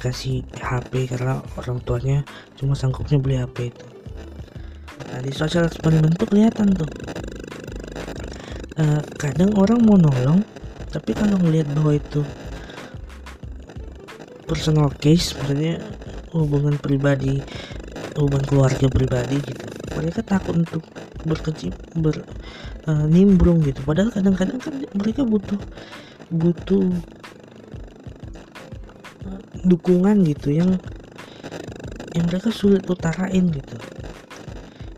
dikasih 0.00 0.48
HP 0.56 1.12
karena 1.12 1.44
orang 1.60 1.76
tuanya 1.84 2.24
cuma 2.56 2.72
sanggupnya 2.72 3.20
beli 3.20 3.36
HP 3.36 3.68
itu. 3.68 3.84
Nah 5.12 5.20
di 5.20 5.28
sosial 5.28 5.68
eksperimen 5.68 6.16
tuh 6.16 6.24
kelihatan 6.24 6.72
tuh. 6.72 6.88
Uh, 8.80 9.04
kadang 9.20 9.52
orang 9.60 9.84
mau 9.84 10.00
nolong 10.00 10.40
tapi 10.88 11.12
kalau 11.12 11.36
ngelihat 11.36 11.68
bahwa 11.76 12.00
itu 12.00 12.24
personal 14.48 14.88
case 14.96 15.36
maksudnya 15.36 15.84
hubungan 16.32 16.80
pribadi 16.80 17.44
hubungan 18.16 18.46
keluarga 18.48 18.88
pribadi 18.88 19.36
gitu 19.44 19.68
mereka 20.00 20.24
takut 20.24 20.64
untuk 20.64 20.80
berkecil 21.28 21.76
ber 22.00 22.24
uh, 22.88 23.04
nimbrung 23.04 23.60
gitu. 23.60 23.84
Padahal 23.84 24.08
kadang-kadang 24.08 24.56
kan 24.56 24.74
mereka 24.96 25.28
butuh 25.28 25.60
butuh 26.32 26.88
uh, 26.88 27.19
dukungan 29.64 30.24
gitu 30.24 30.54
yang 30.54 30.70
yang 32.16 32.26
mereka 32.26 32.50
sulit 32.50 32.82
utarain 32.90 33.46
gitu. 33.48 33.76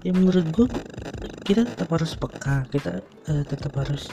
Ya 0.02 0.10
menurut 0.10 0.46
gue 0.50 0.66
kita 1.42 1.66
tetap 1.66 1.88
harus 1.90 2.14
peka 2.18 2.66
kita 2.70 3.02
uh, 3.30 3.44
tetap 3.46 3.72
harus 3.78 4.08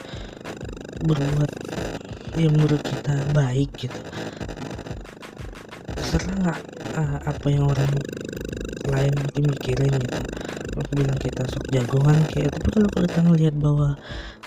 berbuat 1.05 1.51
yang 2.37 2.53
menurut 2.53 2.81
kita 2.83 3.15
baik 3.33 3.71
gitu. 3.77 3.99
Terserah 5.95 6.57
uh, 6.97 7.19
apa 7.23 7.47
yang 7.49 7.65
orang 7.65 7.93
lain 8.89 9.13
mungkin 9.15 9.43
mikirin 9.53 9.93
gitu. 9.95 10.19
Aku 10.79 10.91
bilang 10.95 11.19
kita 11.19 11.43
sok 11.49 11.65
jagoan 11.73 12.19
kayak 12.31 12.55
tapi 12.55 12.67
kalau 12.71 12.89
kita 12.89 13.19
ngelihat 13.25 13.55
bahwa 13.57 13.97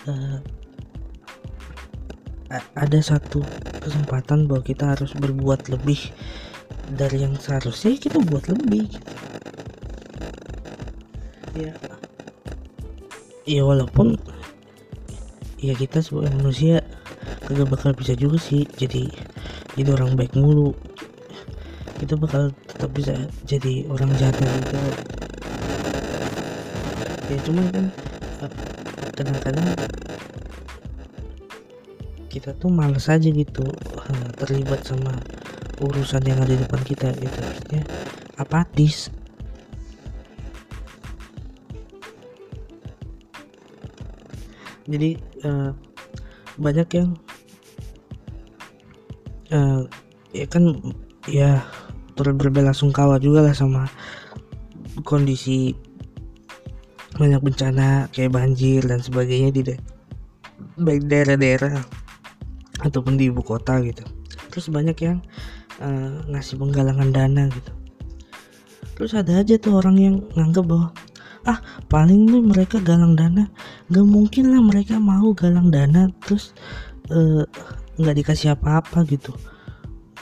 uh, 0.09 0.39
ada 2.77 2.99
satu 3.01 3.41
kesempatan 3.81 4.45
bahwa 4.45 4.61
kita 4.65 4.93
harus 4.93 5.17
berbuat 5.17 5.73
lebih 5.73 6.13
dari 6.93 7.25
yang 7.25 7.39
seharusnya 7.41 7.97
kita 7.97 8.21
buat 8.21 8.49
lebih. 8.53 8.89
Ya 11.57 11.73
ya 13.43 13.63
walaupun 13.67 14.17
ya 15.59 15.75
kita 15.75 16.05
sebagai 16.05 16.33
manusia 16.39 16.85
kagak 17.49 17.69
bakal 17.71 17.91
bisa 17.97 18.15
juga 18.15 18.39
sih 18.39 18.69
jadi 18.77 19.09
jadi 19.77 19.89
orang 19.97 20.17
baik 20.19 20.37
mulu. 20.37 20.77
Kita 22.03 22.19
bakal 22.19 22.51
tetap 22.67 22.91
bisa 22.99 23.15
jadi 23.47 23.87
orang 23.87 24.11
jahat 24.19 24.35
juga 24.43 24.83
ya 27.33 27.39
cuman 27.49 27.65
kan 27.73 27.87
kadang-kadang 29.17 29.69
kita 32.33 32.57
tuh 32.57 32.73
males 32.73 33.12
aja 33.12 33.29
gitu 33.29 33.61
eh, 34.09 34.29
terlibat 34.41 34.81
sama 34.89 35.12
urusan 35.85 36.25
yang 36.25 36.41
ada 36.41 36.57
di 36.57 36.65
depan 36.65 36.81
kita 36.81 37.12
gitu. 37.21 37.39
Maksudnya 37.45 37.83
apatis? 38.41 39.12
Jadi 44.83 45.15
uh, 45.47 45.71
banyak 46.59 46.89
yang 46.97 47.09
uh, 49.55 49.87
ya 50.35 50.47
kan 50.49 50.75
ya 51.31 51.62
turut 52.19 52.35
berbelasungkawa 52.35 53.23
juga 53.23 53.47
lah 53.47 53.55
sama 53.55 53.87
kondisi 55.07 55.73
banyak 57.15 57.41
bencana 57.45 58.11
kayak 58.11 58.35
banjir 58.35 58.83
dan 58.85 58.99
sebagainya 58.99 59.51
di 59.55 59.62
baik 60.81 61.07
daerah-daerah 61.07 62.02
ataupun 62.83 63.17
di 63.17 63.31
ibu 63.31 63.41
kota 63.41 63.79
gitu. 63.81 64.03
Terus 64.51 64.69
banyak 64.69 64.99
yang 65.01 65.19
uh, 65.81 66.21
ngasih 66.29 66.59
penggalangan 66.59 67.11
dana 67.15 67.49
gitu. 67.51 67.73
Terus 68.99 69.12
ada 69.17 69.41
aja 69.41 69.57
tuh 69.57 69.81
orang 69.81 69.97
yang 69.99 70.17
nganggep 70.37 70.65
bahwa 70.69 70.93
ah 71.43 71.59
paling 71.91 72.29
nih 72.29 72.43
mereka 72.45 72.79
galang 72.79 73.19
dana. 73.19 73.49
Gak 73.91 74.07
mungkin 74.07 74.53
lah 74.53 74.62
mereka 74.62 75.01
mau 75.03 75.35
galang 75.35 75.75
dana 75.75 76.07
terus 76.23 76.55
eh, 77.11 77.43
nggak 77.99 78.15
uh, 78.15 78.19
dikasih 78.23 78.55
apa-apa 78.55 79.03
gitu. 79.09 79.35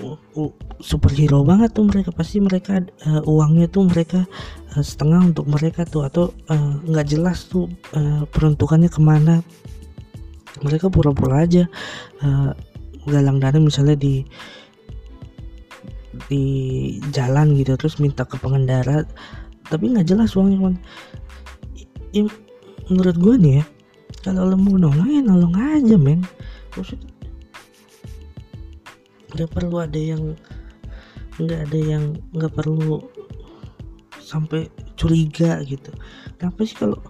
Uh, 0.01 0.17
uh, 0.39 0.53
superhero 0.81 1.45
banget 1.45 1.77
tuh 1.77 1.85
mereka. 1.85 2.09
Pasti 2.15 2.41
mereka 2.41 2.81
uh, 3.05 3.21
uangnya 3.29 3.69
tuh 3.69 3.85
mereka 3.85 4.25
uh, 4.73 4.81
setengah 4.81 5.35
untuk 5.35 5.45
mereka 5.51 5.85
tuh 5.85 6.09
atau 6.09 6.33
nggak 6.89 7.07
uh, 7.07 7.11
jelas 7.11 7.51
tuh 7.51 7.69
uh, 7.93 8.25
peruntukannya 8.31 8.89
ke 8.89 9.01
mana 9.03 9.45
mereka 10.61 10.93
pura-pura 10.93 11.45
aja 11.45 11.65
uh, 12.25 12.53
galang 13.09 13.41
dana 13.41 13.59
misalnya 13.59 13.97
di 13.97 14.25
di 16.29 16.45
jalan 17.15 17.57
gitu 17.57 17.75
terus 17.81 17.97
minta 17.97 18.29
ke 18.29 18.37
pengendara 18.37 19.09
tapi 19.73 19.89
nggak 19.89 20.11
jelas 20.11 20.37
uangnya 20.37 20.59
kan 20.71 20.75
ya, 22.13 22.27
menurut 22.91 23.17
gue 23.17 23.35
nih 23.41 23.55
ya 23.63 23.65
kalau 24.21 24.53
lo 24.53 24.57
mau 24.61 24.77
nolong 24.77 25.09
ya 25.09 25.21
nolong 25.25 25.55
aja 25.57 25.97
men. 25.97 26.21
Maksud 26.77 27.01
nggak 29.31 29.51
perlu 29.55 29.77
ada 29.81 29.97
yang 29.97 30.37
nggak 31.41 31.61
ada 31.71 31.79
yang 31.79 32.05
nggak 32.37 32.53
perlu 32.53 33.01
sampai 34.21 34.69
curiga 35.01 35.65
gitu. 35.65 35.89
Kenapa 36.37 36.61
sih 36.69 36.77
kalau 36.77 37.01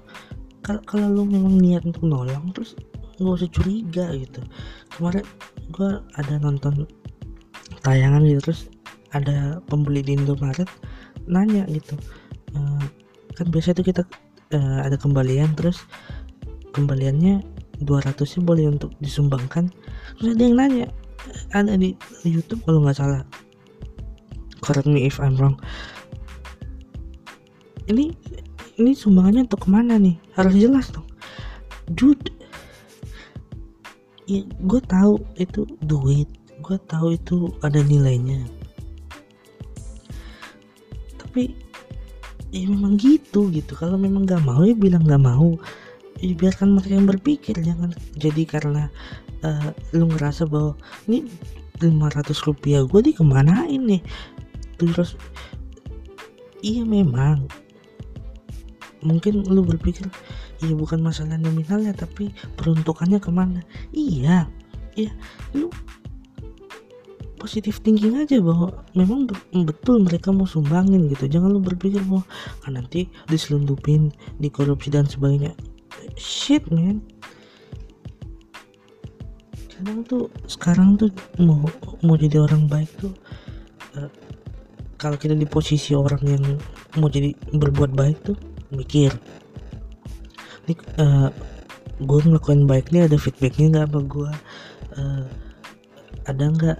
kalau 0.62 1.08
lo 1.10 1.26
memang 1.26 1.58
niat 1.58 1.82
untuk 1.82 2.06
nolong 2.06 2.54
terus 2.54 2.78
nggak 3.20 3.36
usah 3.44 3.50
curiga 3.52 4.06
gitu. 4.16 4.40
Kemarin 4.96 5.24
gue 5.70 5.90
ada 6.18 6.34
nonton 6.40 6.88
tayangan 7.84 8.24
gitu 8.26 8.40
terus 8.50 8.60
ada 9.14 9.62
pembeli 9.70 10.02
di 10.02 10.18
Indomaret 10.18 10.66
nanya 11.30 11.62
gitu 11.70 11.94
uh, 12.58 12.82
kan 13.34 13.46
biasa 13.50 13.74
itu 13.74 13.94
kita 13.94 14.02
uh, 14.54 14.80
ada 14.82 14.98
kembalian 14.98 15.54
terus 15.54 15.86
kembaliannya 16.74 17.42
200 17.80 18.20
sih 18.28 18.42
boleh 18.44 18.68
untuk 18.68 18.92
disumbangkan? 19.00 19.72
Terus 20.20 20.36
ada 20.36 20.42
yang 20.44 20.56
nanya 20.60 20.86
ada 21.56 21.76
di 21.76 21.96
YouTube 22.24 22.60
kalau 22.68 22.84
nggak 22.84 22.96
salah. 22.96 23.24
Correct 24.60 24.88
me 24.88 25.08
if 25.08 25.16
I'm 25.16 25.40
wrong. 25.40 25.56
Ini 27.88 28.12
ini 28.76 28.92
sumbangannya 28.92 29.48
untuk 29.48 29.64
ke 29.64 29.68
mana 29.72 29.96
nih? 29.96 30.20
Harus 30.36 30.54
jelas 30.60 30.92
dong. 30.92 31.08
Dude 31.90 32.28
ya 34.30 34.40
gue 34.46 34.80
tahu 34.86 35.18
itu 35.42 35.66
duit. 35.82 36.30
Gue 36.62 36.78
tahu 36.86 37.18
itu 37.18 37.50
ada 37.66 37.82
nilainya. 37.82 38.46
Tapi 41.18 41.50
ya 42.54 42.64
memang 42.70 42.94
gitu 42.94 43.50
gitu. 43.50 43.74
Kalau 43.74 43.98
memang 43.98 44.22
gak 44.22 44.46
mau 44.46 44.62
ya 44.62 44.78
bilang 44.78 45.02
gak 45.02 45.22
mau. 45.22 45.58
Ya 46.22 46.36
biarkan 46.36 46.78
mereka 46.78 46.94
yang 46.94 47.10
berpikir 47.10 47.56
jangan. 47.58 47.90
Jadi 48.14 48.46
karena 48.46 48.86
uh, 49.42 49.74
lu 49.90 50.06
ngerasa 50.06 50.46
bahwa 50.46 50.78
ini 51.10 51.26
500 51.80 52.46
rupiah 52.46 52.84
gue 52.84 53.00
dikemanain 53.10 53.80
nih 53.80 54.04
terus 54.76 55.16
iya 56.60 56.84
memang. 56.84 57.48
Mungkin 59.00 59.48
lu 59.48 59.64
berpikir 59.64 60.04
iya 60.60 60.74
bukan 60.76 61.00
masalah 61.00 61.40
nominalnya 61.40 61.96
tapi 61.96 62.32
peruntukannya 62.56 63.18
ke 63.20 63.30
mana? 63.32 63.60
Iya 63.92 64.48
iya. 64.96 65.12
Lu 65.56 65.72
positif 67.40 67.80
thinking 67.80 68.20
aja 68.20 68.36
bahwa 68.44 68.84
memang 68.92 69.24
betul 69.64 70.04
mereka 70.04 70.28
mau 70.28 70.44
sumbangin 70.44 71.08
gitu. 71.08 71.24
Jangan 71.24 71.56
lu 71.56 71.60
berpikir 71.64 72.04
bahwa 72.04 72.24
ah, 72.68 72.70
nanti 72.70 73.08
diselundupin 73.32 74.12
dikorupsi 74.36 74.92
dan 74.92 75.08
sebagainya. 75.08 75.56
Shit 76.20 76.68
man. 76.68 77.00
Kadang 79.72 80.04
tuh 80.04 80.28
sekarang 80.44 81.00
tuh 81.00 81.08
mau 81.40 81.64
mau 82.04 82.20
jadi 82.20 82.44
orang 82.44 82.68
baik 82.68 82.92
tuh 83.00 83.16
uh, 83.96 84.12
kalau 85.00 85.16
kita 85.16 85.32
di 85.32 85.48
posisi 85.48 85.96
orang 85.96 86.20
yang 86.28 86.44
mau 87.00 87.08
jadi 87.08 87.32
berbuat 87.56 87.96
baik 87.96 88.16
tuh 88.20 88.36
mikir 88.76 89.16
ini 90.70 90.78
uh, 91.02 91.30
gue 91.98 92.18
ngelakuin 92.22 92.70
baik 92.70 92.94
nih 92.94 93.10
ada 93.10 93.18
feedbacknya 93.18 93.66
nggak 93.74 93.86
apa 93.90 94.00
gue 94.06 94.30
uh, 94.94 95.26
ada 96.30 96.44
nggak 96.46 96.78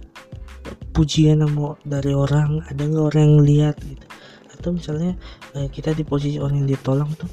pujian 0.94 1.42
mau 1.50 1.74
dari 1.82 2.14
orang? 2.14 2.62
Ada 2.70 2.82
nggak 2.86 3.04
orang 3.10 3.22
yang 3.24 3.38
lihat 3.42 3.76
gitu? 3.82 4.06
Atau 4.54 4.76
misalnya 4.76 5.16
eh, 5.56 5.66
kita 5.72 5.96
di 5.96 6.04
posisi 6.04 6.36
orang 6.36 6.62
yang 6.62 6.76
ditolong 6.76 7.10
tuh 7.16 7.30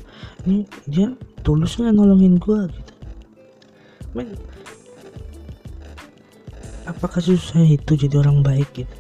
ini 0.48 0.64
dia 0.88 1.12
tulus 1.44 1.78
nggak 1.78 1.94
nolongin 1.94 2.40
gue 2.40 2.60
gitu? 2.72 2.94
Men 4.16 4.34
apakah 6.88 7.20
susah 7.20 7.62
itu 7.68 8.00
jadi 8.00 8.24
orang 8.24 8.42
baik 8.42 8.70
gitu? 8.74 8.96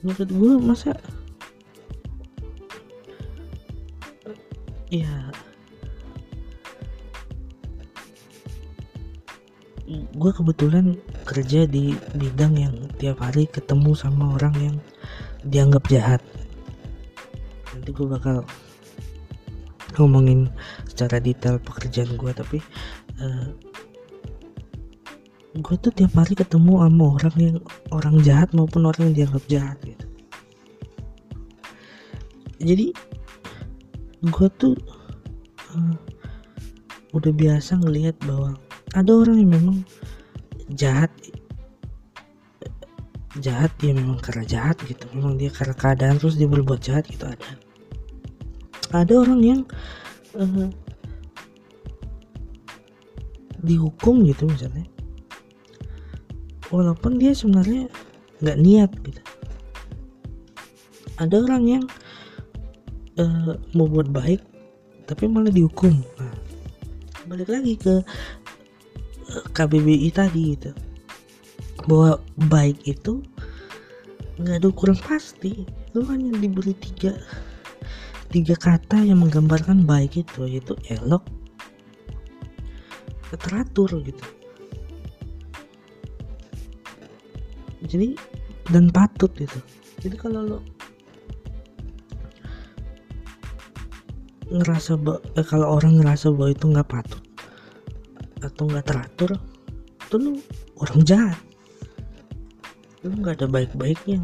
Menurut 0.00 0.30
gue 0.32 0.52
masa? 0.58 0.92
Ya 4.88 5.30
gue 10.14 10.30
kebetulan 10.30 10.94
kerja 11.26 11.66
di 11.66 11.98
bidang 12.14 12.54
yang 12.54 12.74
tiap 13.02 13.18
hari 13.18 13.50
ketemu 13.50 13.98
sama 13.98 14.38
orang 14.38 14.54
yang 14.62 14.76
dianggap 15.42 15.82
jahat. 15.90 16.22
Nanti 17.74 17.90
gue 17.90 18.06
bakal 18.06 18.46
ngomongin 19.98 20.50
secara 20.86 21.18
detail 21.18 21.58
pekerjaan 21.58 22.14
gue 22.14 22.30
tapi 22.34 22.58
uh, 23.18 23.26
eh, 23.26 23.46
gue 25.58 25.76
tuh 25.82 25.90
tiap 25.94 26.14
hari 26.14 26.38
ketemu 26.38 26.82
sama 26.82 27.04
orang 27.18 27.36
yang 27.38 27.56
orang 27.90 28.16
jahat 28.22 28.50
maupun 28.54 28.86
orang 28.86 29.10
yang 29.10 29.26
dianggap 29.26 29.44
jahat 29.50 29.78
gitu. 29.82 30.06
Jadi 32.62 32.86
gue 34.24 34.48
tuh 34.62 34.78
uh, 35.74 35.94
udah 37.14 37.32
biasa 37.34 37.82
ngelihat 37.82 38.14
bahwa 38.26 38.54
ada 38.94 39.10
orang 39.10 39.42
yang 39.42 39.50
memang 39.50 39.78
jahat. 40.78 41.10
Jahat 43.42 43.74
dia 43.82 43.90
memang 43.90 44.22
karena 44.22 44.46
jahat 44.46 44.78
gitu. 44.86 45.10
Memang 45.10 45.34
dia 45.34 45.50
karena 45.50 45.74
keadaan 45.74 46.22
terus 46.22 46.38
dia 46.38 46.46
berbuat 46.46 46.78
jahat 46.78 47.10
gitu 47.10 47.26
ada. 47.26 47.50
Ada 48.94 49.12
orang 49.26 49.40
yang 49.42 49.60
uh, 50.38 50.70
dihukum 53.66 54.22
gitu 54.22 54.46
misalnya. 54.46 54.86
Walaupun 56.70 57.18
dia 57.18 57.34
sebenarnya 57.34 57.90
nggak 58.38 58.58
niat 58.62 58.90
gitu. 59.02 59.22
Ada 61.18 61.42
orang 61.42 61.64
yang 61.66 61.84
uh, 63.18 63.58
mau 63.74 63.90
buat 63.90 64.06
baik 64.14 64.38
tapi 65.10 65.26
malah 65.26 65.50
dihukum. 65.50 65.98
Nah 66.22 66.34
balik 67.24 67.48
lagi 67.48 67.74
ke 67.80 68.04
KBBI 69.54 70.08
tadi 70.14 70.54
itu 70.54 70.70
bahwa 71.84 72.22
baik 72.48 72.78
itu 72.86 73.20
nggak 74.40 74.56
ada 74.62 74.66
ukuran 74.70 74.98
pasti. 74.98 75.66
Lu 75.94 76.02
hanya 76.10 76.34
diberi 76.38 76.74
tiga 76.78 77.14
tiga 78.34 78.58
kata 78.58 78.98
yang 79.06 79.22
menggambarkan 79.22 79.86
baik 79.86 80.18
itu 80.26 80.46
yaitu 80.46 80.74
elok 80.90 81.22
teratur 83.34 83.90
gitu. 84.06 84.26
Jadi 87.84 88.14
dan 88.70 88.94
patut 88.94 89.30
gitu. 89.34 89.58
Jadi 90.02 90.16
kalau 90.18 90.40
lo 90.46 90.58
ngerasa 94.54 94.94
eh, 95.34 95.46
kalau 95.46 95.66
orang 95.80 95.98
ngerasa 95.98 96.30
bahwa 96.30 96.50
itu 96.54 96.64
nggak 96.70 96.88
patut 96.90 97.22
atau 98.44 98.68
nggak 98.68 98.86
teratur 98.86 99.30
itu 100.04 100.16
lu 100.20 100.32
orang 100.78 101.00
jahat. 101.02 101.40
Lu 103.02 103.16
nggak 103.18 103.40
ada 103.40 103.46
baik-baiknya. 103.48 104.20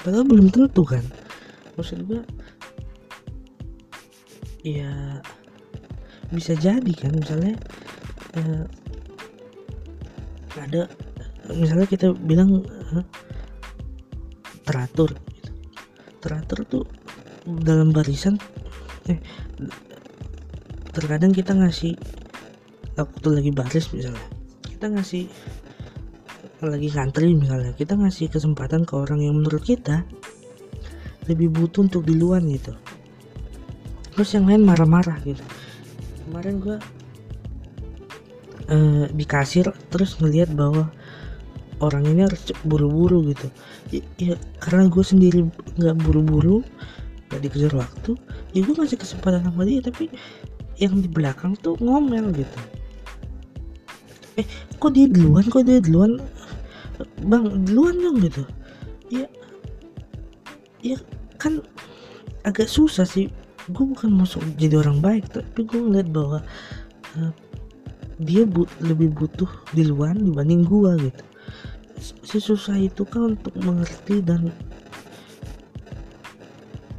Padahal 0.00 0.24
belum 0.24 0.48
tentu 0.48 0.82
kan. 0.84 1.04
Maksud 1.76 2.04
gue 2.08 2.20
ya 4.64 5.20
bisa 6.32 6.56
jadi 6.56 6.92
kan 6.96 7.12
misalnya 7.12 7.54
eh, 8.40 8.64
ada 10.56 10.88
misalnya 11.52 11.84
kita 11.84 12.16
bilang 12.16 12.64
eh, 12.96 13.04
teratur 14.64 15.12
gitu. 15.12 15.50
teratur 16.24 16.58
tuh 16.64 16.84
dalam 17.44 17.92
barisan 17.92 18.40
eh 19.12 19.20
terkadang 20.94 21.34
kita 21.34 21.52
ngasih 21.52 21.98
waktu 22.94 23.28
lagi 23.28 23.50
baris 23.50 23.90
misalnya 23.90 24.22
kita 24.70 24.86
ngasih 24.94 25.26
lagi 26.64 26.88
ngantri 26.94 27.34
misalnya 27.36 27.74
kita 27.76 27.98
ngasih 27.98 28.30
kesempatan 28.30 28.86
ke 28.88 28.94
orang 28.96 29.20
yang 29.20 29.36
menurut 29.36 29.60
kita 29.60 30.06
lebih 31.28 31.52
butuh 31.52 31.88
untuk 31.88 32.04
duluan 32.04 32.44
gitu. 32.52 32.76
Terus 34.14 34.28
yang 34.36 34.46
lain 34.46 34.62
marah-marah 34.62 35.18
gitu. 35.24 35.44
Kemarin 36.28 36.54
gue 36.60 36.76
uh, 38.70 39.04
di 39.10 39.24
kasir 39.26 39.72
terus 39.88 40.20
ngelihat 40.20 40.52
bahwa 40.52 40.92
orang 41.82 42.06
ini 42.06 42.24
harus 42.24 42.52
buru-buru 42.62 43.24
gitu. 43.32 43.48
Ya, 43.92 44.02
ya 44.20 44.34
karena 44.62 44.88
gue 44.88 45.04
sendiri 45.04 45.40
nggak 45.80 45.96
buru-buru 46.00 46.64
gak 47.32 47.40
dikejar 47.50 47.74
waktu 47.74 48.14
ya 48.54 48.62
gue 48.62 48.74
ngasih 48.78 49.00
kesempatan 49.00 49.42
sama 49.42 49.66
dia 49.66 49.82
tapi 49.82 50.06
yang 50.78 50.98
di 50.98 51.08
belakang 51.10 51.54
tuh 51.62 51.78
ngomel 51.78 52.34
gitu. 52.34 52.58
Eh 54.40 54.46
kok 54.78 54.92
dia 54.94 55.06
duluan 55.06 55.46
kok 55.46 55.62
dia 55.66 55.78
duluan? 55.78 56.18
Bang 57.26 57.66
duluan 57.66 57.94
dong 57.98 58.18
gitu. 58.22 58.42
Ya 59.10 59.26
ya 60.82 60.98
kan 61.38 61.62
agak 62.42 62.66
susah 62.66 63.06
sih. 63.06 63.30
Gue 63.72 63.88
bukan 63.88 64.12
masuk 64.12 64.44
jadi 64.60 64.82
orang 64.82 65.00
baik 65.00 65.30
tapi 65.32 65.64
gue 65.64 65.80
ngeliat 65.80 66.08
bahwa 66.12 66.44
uh, 67.16 67.32
dia 68.20 68.44
bu 68.44 68.68
lebih 68.84 69.14
butuh 69.16 69.48
duluan 69.72 70.20
dibanding 70.20 70.66
gue 70.66 71.10
gitu. 71.10 71.24
Si 72.26 72.36
susah 72.42 72.76
itu 72.76 73.06
kan 73.08 73.38
untuk 73.38 73.54
mengerti 73.62 74.20
dan 74.20 74.52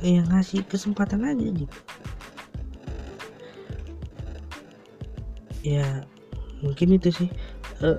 ya 0.01 0.21
ngasih 0.25 0.65
kesempatan 0.65 1.21
aja 1.25 1.49
gitu 1.49 1.77
ya 5.65 6.05
mungkin 6.61 7.01
itu 7.01 7.09
sih. 7.09 7.29
Uh, 7.81 7.97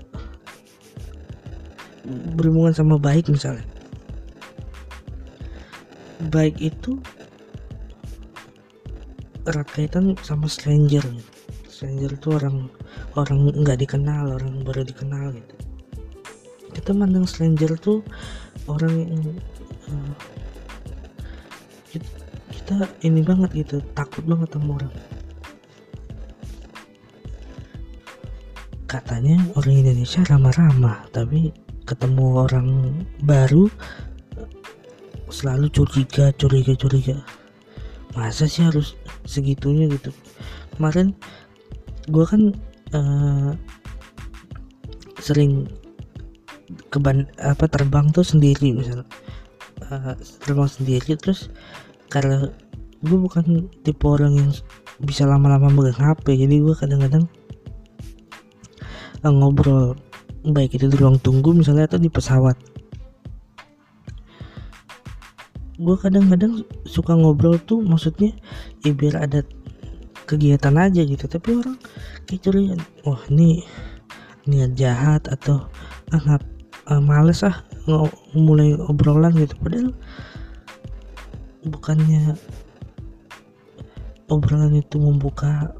berhubungan 2.38 2.70
sama 2.70 2.96
baik 3.02 3.26
misalnya. 3.26 3.66
Baik 6.30 6.54
itu 6.62 7.02
erat 9.46 9.66
kaitan 9.74 10.14
sama 10.22 10.46
stranger 10.50 11.02
gitu. 11.02 11.32
stranger 11.70 12.08
itu 12.08 12.28
orang 12.32 12.72
orang 13.20 13.52
nggak 13.52 13.84
dikenal 13.84 14.38
orang 14.38 14.64
baru 14.64 14.86
dikenal 14.86 15.34
gitu. 15.34 15.54
Kita 16.72 16.90
mandang 16.96 17.28
stranger 17.28 17.74
tuh 17.76 18.00
orang 18.70 18.94
yang 18.96 19.22
uh, 19.92 20.14
kita 22.50 22.88
ini 23.06 23.22
banget 23.22 23.50
gitu 23.66 23.76
takut 23.94 24.24
banget 24.26 24.50
sama 24.56 24.82
orang 24.82 24.92
katanya 28.86 29.38
orang 29.58 29.82
Indonesia 29.82 30.22
ramah-ramah 30.26 31.10
tapi 31.10 31.50
ketemu 31.86 32.46
orang 32.46 32.68
baru 33.22 33.66
selalu 35.30 35.66
curiga 35.74 36.30
curiga 36.34 36.74
curiga. 36.78 37.16
Masa 38.14 38.48
sih 38.48 38.64
harus 38.64 38.96
segitunya 39.26 39.90
gitu? 39.90 40.14
Kemarin 40.78 41.12
gue 42.06 42.24
kan 42.24 42.42
uh, 42.94 43.52
sering 45.18 45.66
apa 47.42 47.66
terbang 47.68 48.10
tuh 48.10 48.24
sendiri 48.26 48.72
misal 48.72 49.04
uh, 49.90 50.14
terbang 50.42 50.70
sendiri 50.70 51.14
terus 51.18 51.52
karena 52.08 52.48
gue 53.04 53.18
bukan 53.18 53.68
tipe 53.84 54.06
orang 54.08 54.34
yang 54.34 54.50
bisa 55.02 55.28
lama-lama 55.28 55.68
megang 55.68 56.00
HP 56.00 56.40
jadi 56.46 56.56
gue 56.56 56.74
kadang-kadang 56.74 57.28
ngobrol. 59.24 59.96
Baik 60.46 60.78
itu 60.78 60.86
di 60.86 60.96
ruang 60.98 61.18
tunggu 61.18 61.50
misalnya 61.56 61.90
atau 61.90 61.98
di 61.98 62.10
pesawat. 62.10 62.54
Gue 65.76 65.96
kadang-kadang 66.00 66.64
suka 66.88 67.12
ngobrol 67.12 67.60
tuh 67.60 67.84
maksudnya 67.84 68.32
ya 68.80 68.96
biar 68.96 69.28
ada 69.28 69.44
kegiatan 70.24 70.74
aja 70.76 71.02
gitu. 71.04 71.24
Tapi 71.28 71.48
orang 71.56 71.76
kayak 72.26 72.40
curiga 72.42 72.74
wah 73.04 73.20
ini 73.28 73.66
niat 74.46 74.78
jahat 74.78 75.26
atau 75.26 75.66
ah, 76.14 76.38
uh, 76.90 77.02
males 77.02 77.42
ah 77.42 77.66
mulai 78.32 78.74
obrolan 78.86 79.34
gitu. 79.36 79.54
Padahal 79.58 79.90
bukannya 81.66 82.38
obrolan 84.30 84.74
itu 84.78 84.98
membuka 84.98 85.74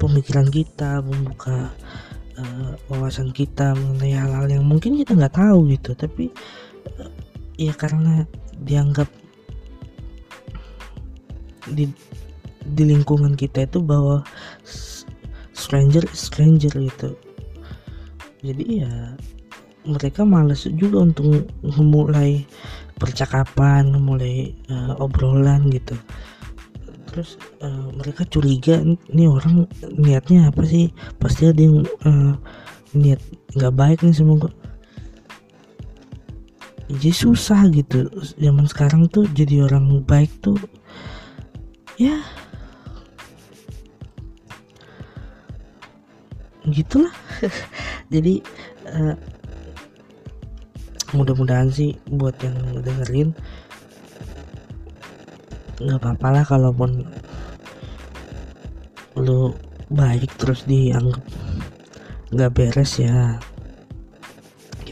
pemikiran 0.00 0.48
kita 0.48 1.04
membuka 1.04 1.68
uh, 2.40 2.72
wawasan 2.88 3.30
kita 3.36 3.76
mengenai 3.76 4.16
hal-hal 4.16 4.46
yang 4.48 4.64
mungkin 4.64 4.96
kita 4.96 5.12
nggak 5.12 5.36
tahu 5.36 5.68
gitu. 5.68 5.92
Tapi 5.92 6.32
uh, 6.96 7.12
ya 7.60 7.76
karena 7.76 8.24
dianggap 8.64 9.06
di 11.68 11.84
di 12.64 12.82
lingkungan 12.88 13.36
kita 13.36 13.68
itu 13.68 13.84
bahwa 13.84 14.24
stranger 15.52 16.08
stranger 16.16 16.72
gitu. 16.72 17.12
Jadi 18.40 18.80
ya 18.80 19.12
mereka 19.84 20.24
males 20.24 20.64
juga 20.64 21.04
untuk 21.04 21.44
memulai 21.60 22.48
percakapan 23.00 23.88
memulai 23.88 24.52
uh, 24.68 24.92
obrolan 25.00 25.72
gitu 25.72 25.96
terus 27.10 27.34
uh, 27.60 27.90
mereka 27.92 28.22
curiga 28.24 28.78
ini 29.10 29.26
orang 29.26 29.66
niatnya 29.98 30.48
apa 30.48 30.62
sih? 30.62 30.94
Pasti 31.18 31.50
ada 31.50 31.58
yang 31.58 31.82
uh, 32.06 32.38
niat 32.94 33.18
nggak 33.58 33.74
baik 33.74 33.98
nih 34.06 34.14
semoga 34.14 34.48
jadi 36.90 37.14
susah 37.14 37.70
gitu. 37.70 38.10
Zaman 38.34 38.66
sekarang 38.66 39.06
tuh 39.06 39.22
jadi 39.30 39.62
orang 39.70 40.02
baik 40.02 40.30
tuh 40.42 40.58
ya. 41.94 42.18
Gitulah. 46.66 47.14
Jadi 48.14 48.42
uh, 48.90 49.14
mudah-mudahan 51.14 51.70
sih 51.70 51.94
buat 52.10 52.34
yang 52.42 52.84
dengerin 52.84 53.30
nggak 55.80 55.98
apa-apa 55.98 56.28
lah 56.28 56.44
kalaupun 56.44 57.08
lu 59.16 59.56
baik 59.90 60.30
terus 60.36 60.68
dianggap 60.68 61.24
nggak 62.30 62.52
beres 62.54 63.00
ya 63.02 63.40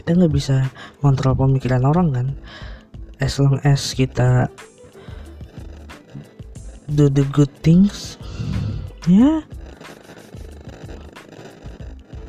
kita 0.09 0.25
nggak 0.25 0.33
bisa 0.33 0.65
kontrol 1.05 1.37
pemikiran 1.37 1.85
orang 1.85 2.09
kan. 2.09 2.27
As 3.21 3.37
long 3.37 3.61
as 3.61 3.93
kita 3.93 4.49
do 6.89 7.13
the 7.13 7.21
good 7.29 7.51
things 7.61 8.17
ya 9.05 9.21
yeah, 9.21 9.39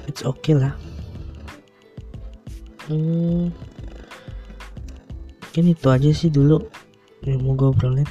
it's 0.05 0.21
okay 0.21 0.61
lah. 0.61 0.77
Hmm, 2.85 3.49
mungkin 5.41 5.65
itu 5.73 5.87
aja 5.89 6.11
sih 6.13 6.29
dulu 6.29 6.61
yang 7.25 7.41
mau 7.49 7.57
gue 7.57 7.73
obrolin 7.73 8.09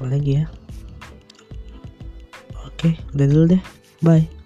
apa 0.00 0.16
lagi 0.16 0.40
ya? 0.40 0.48
Oke 2.64 2.96
udah 3.12 3.26
dulu 3.28 3.44
deh. 3.52 3.62
Bye. 4.00 4.39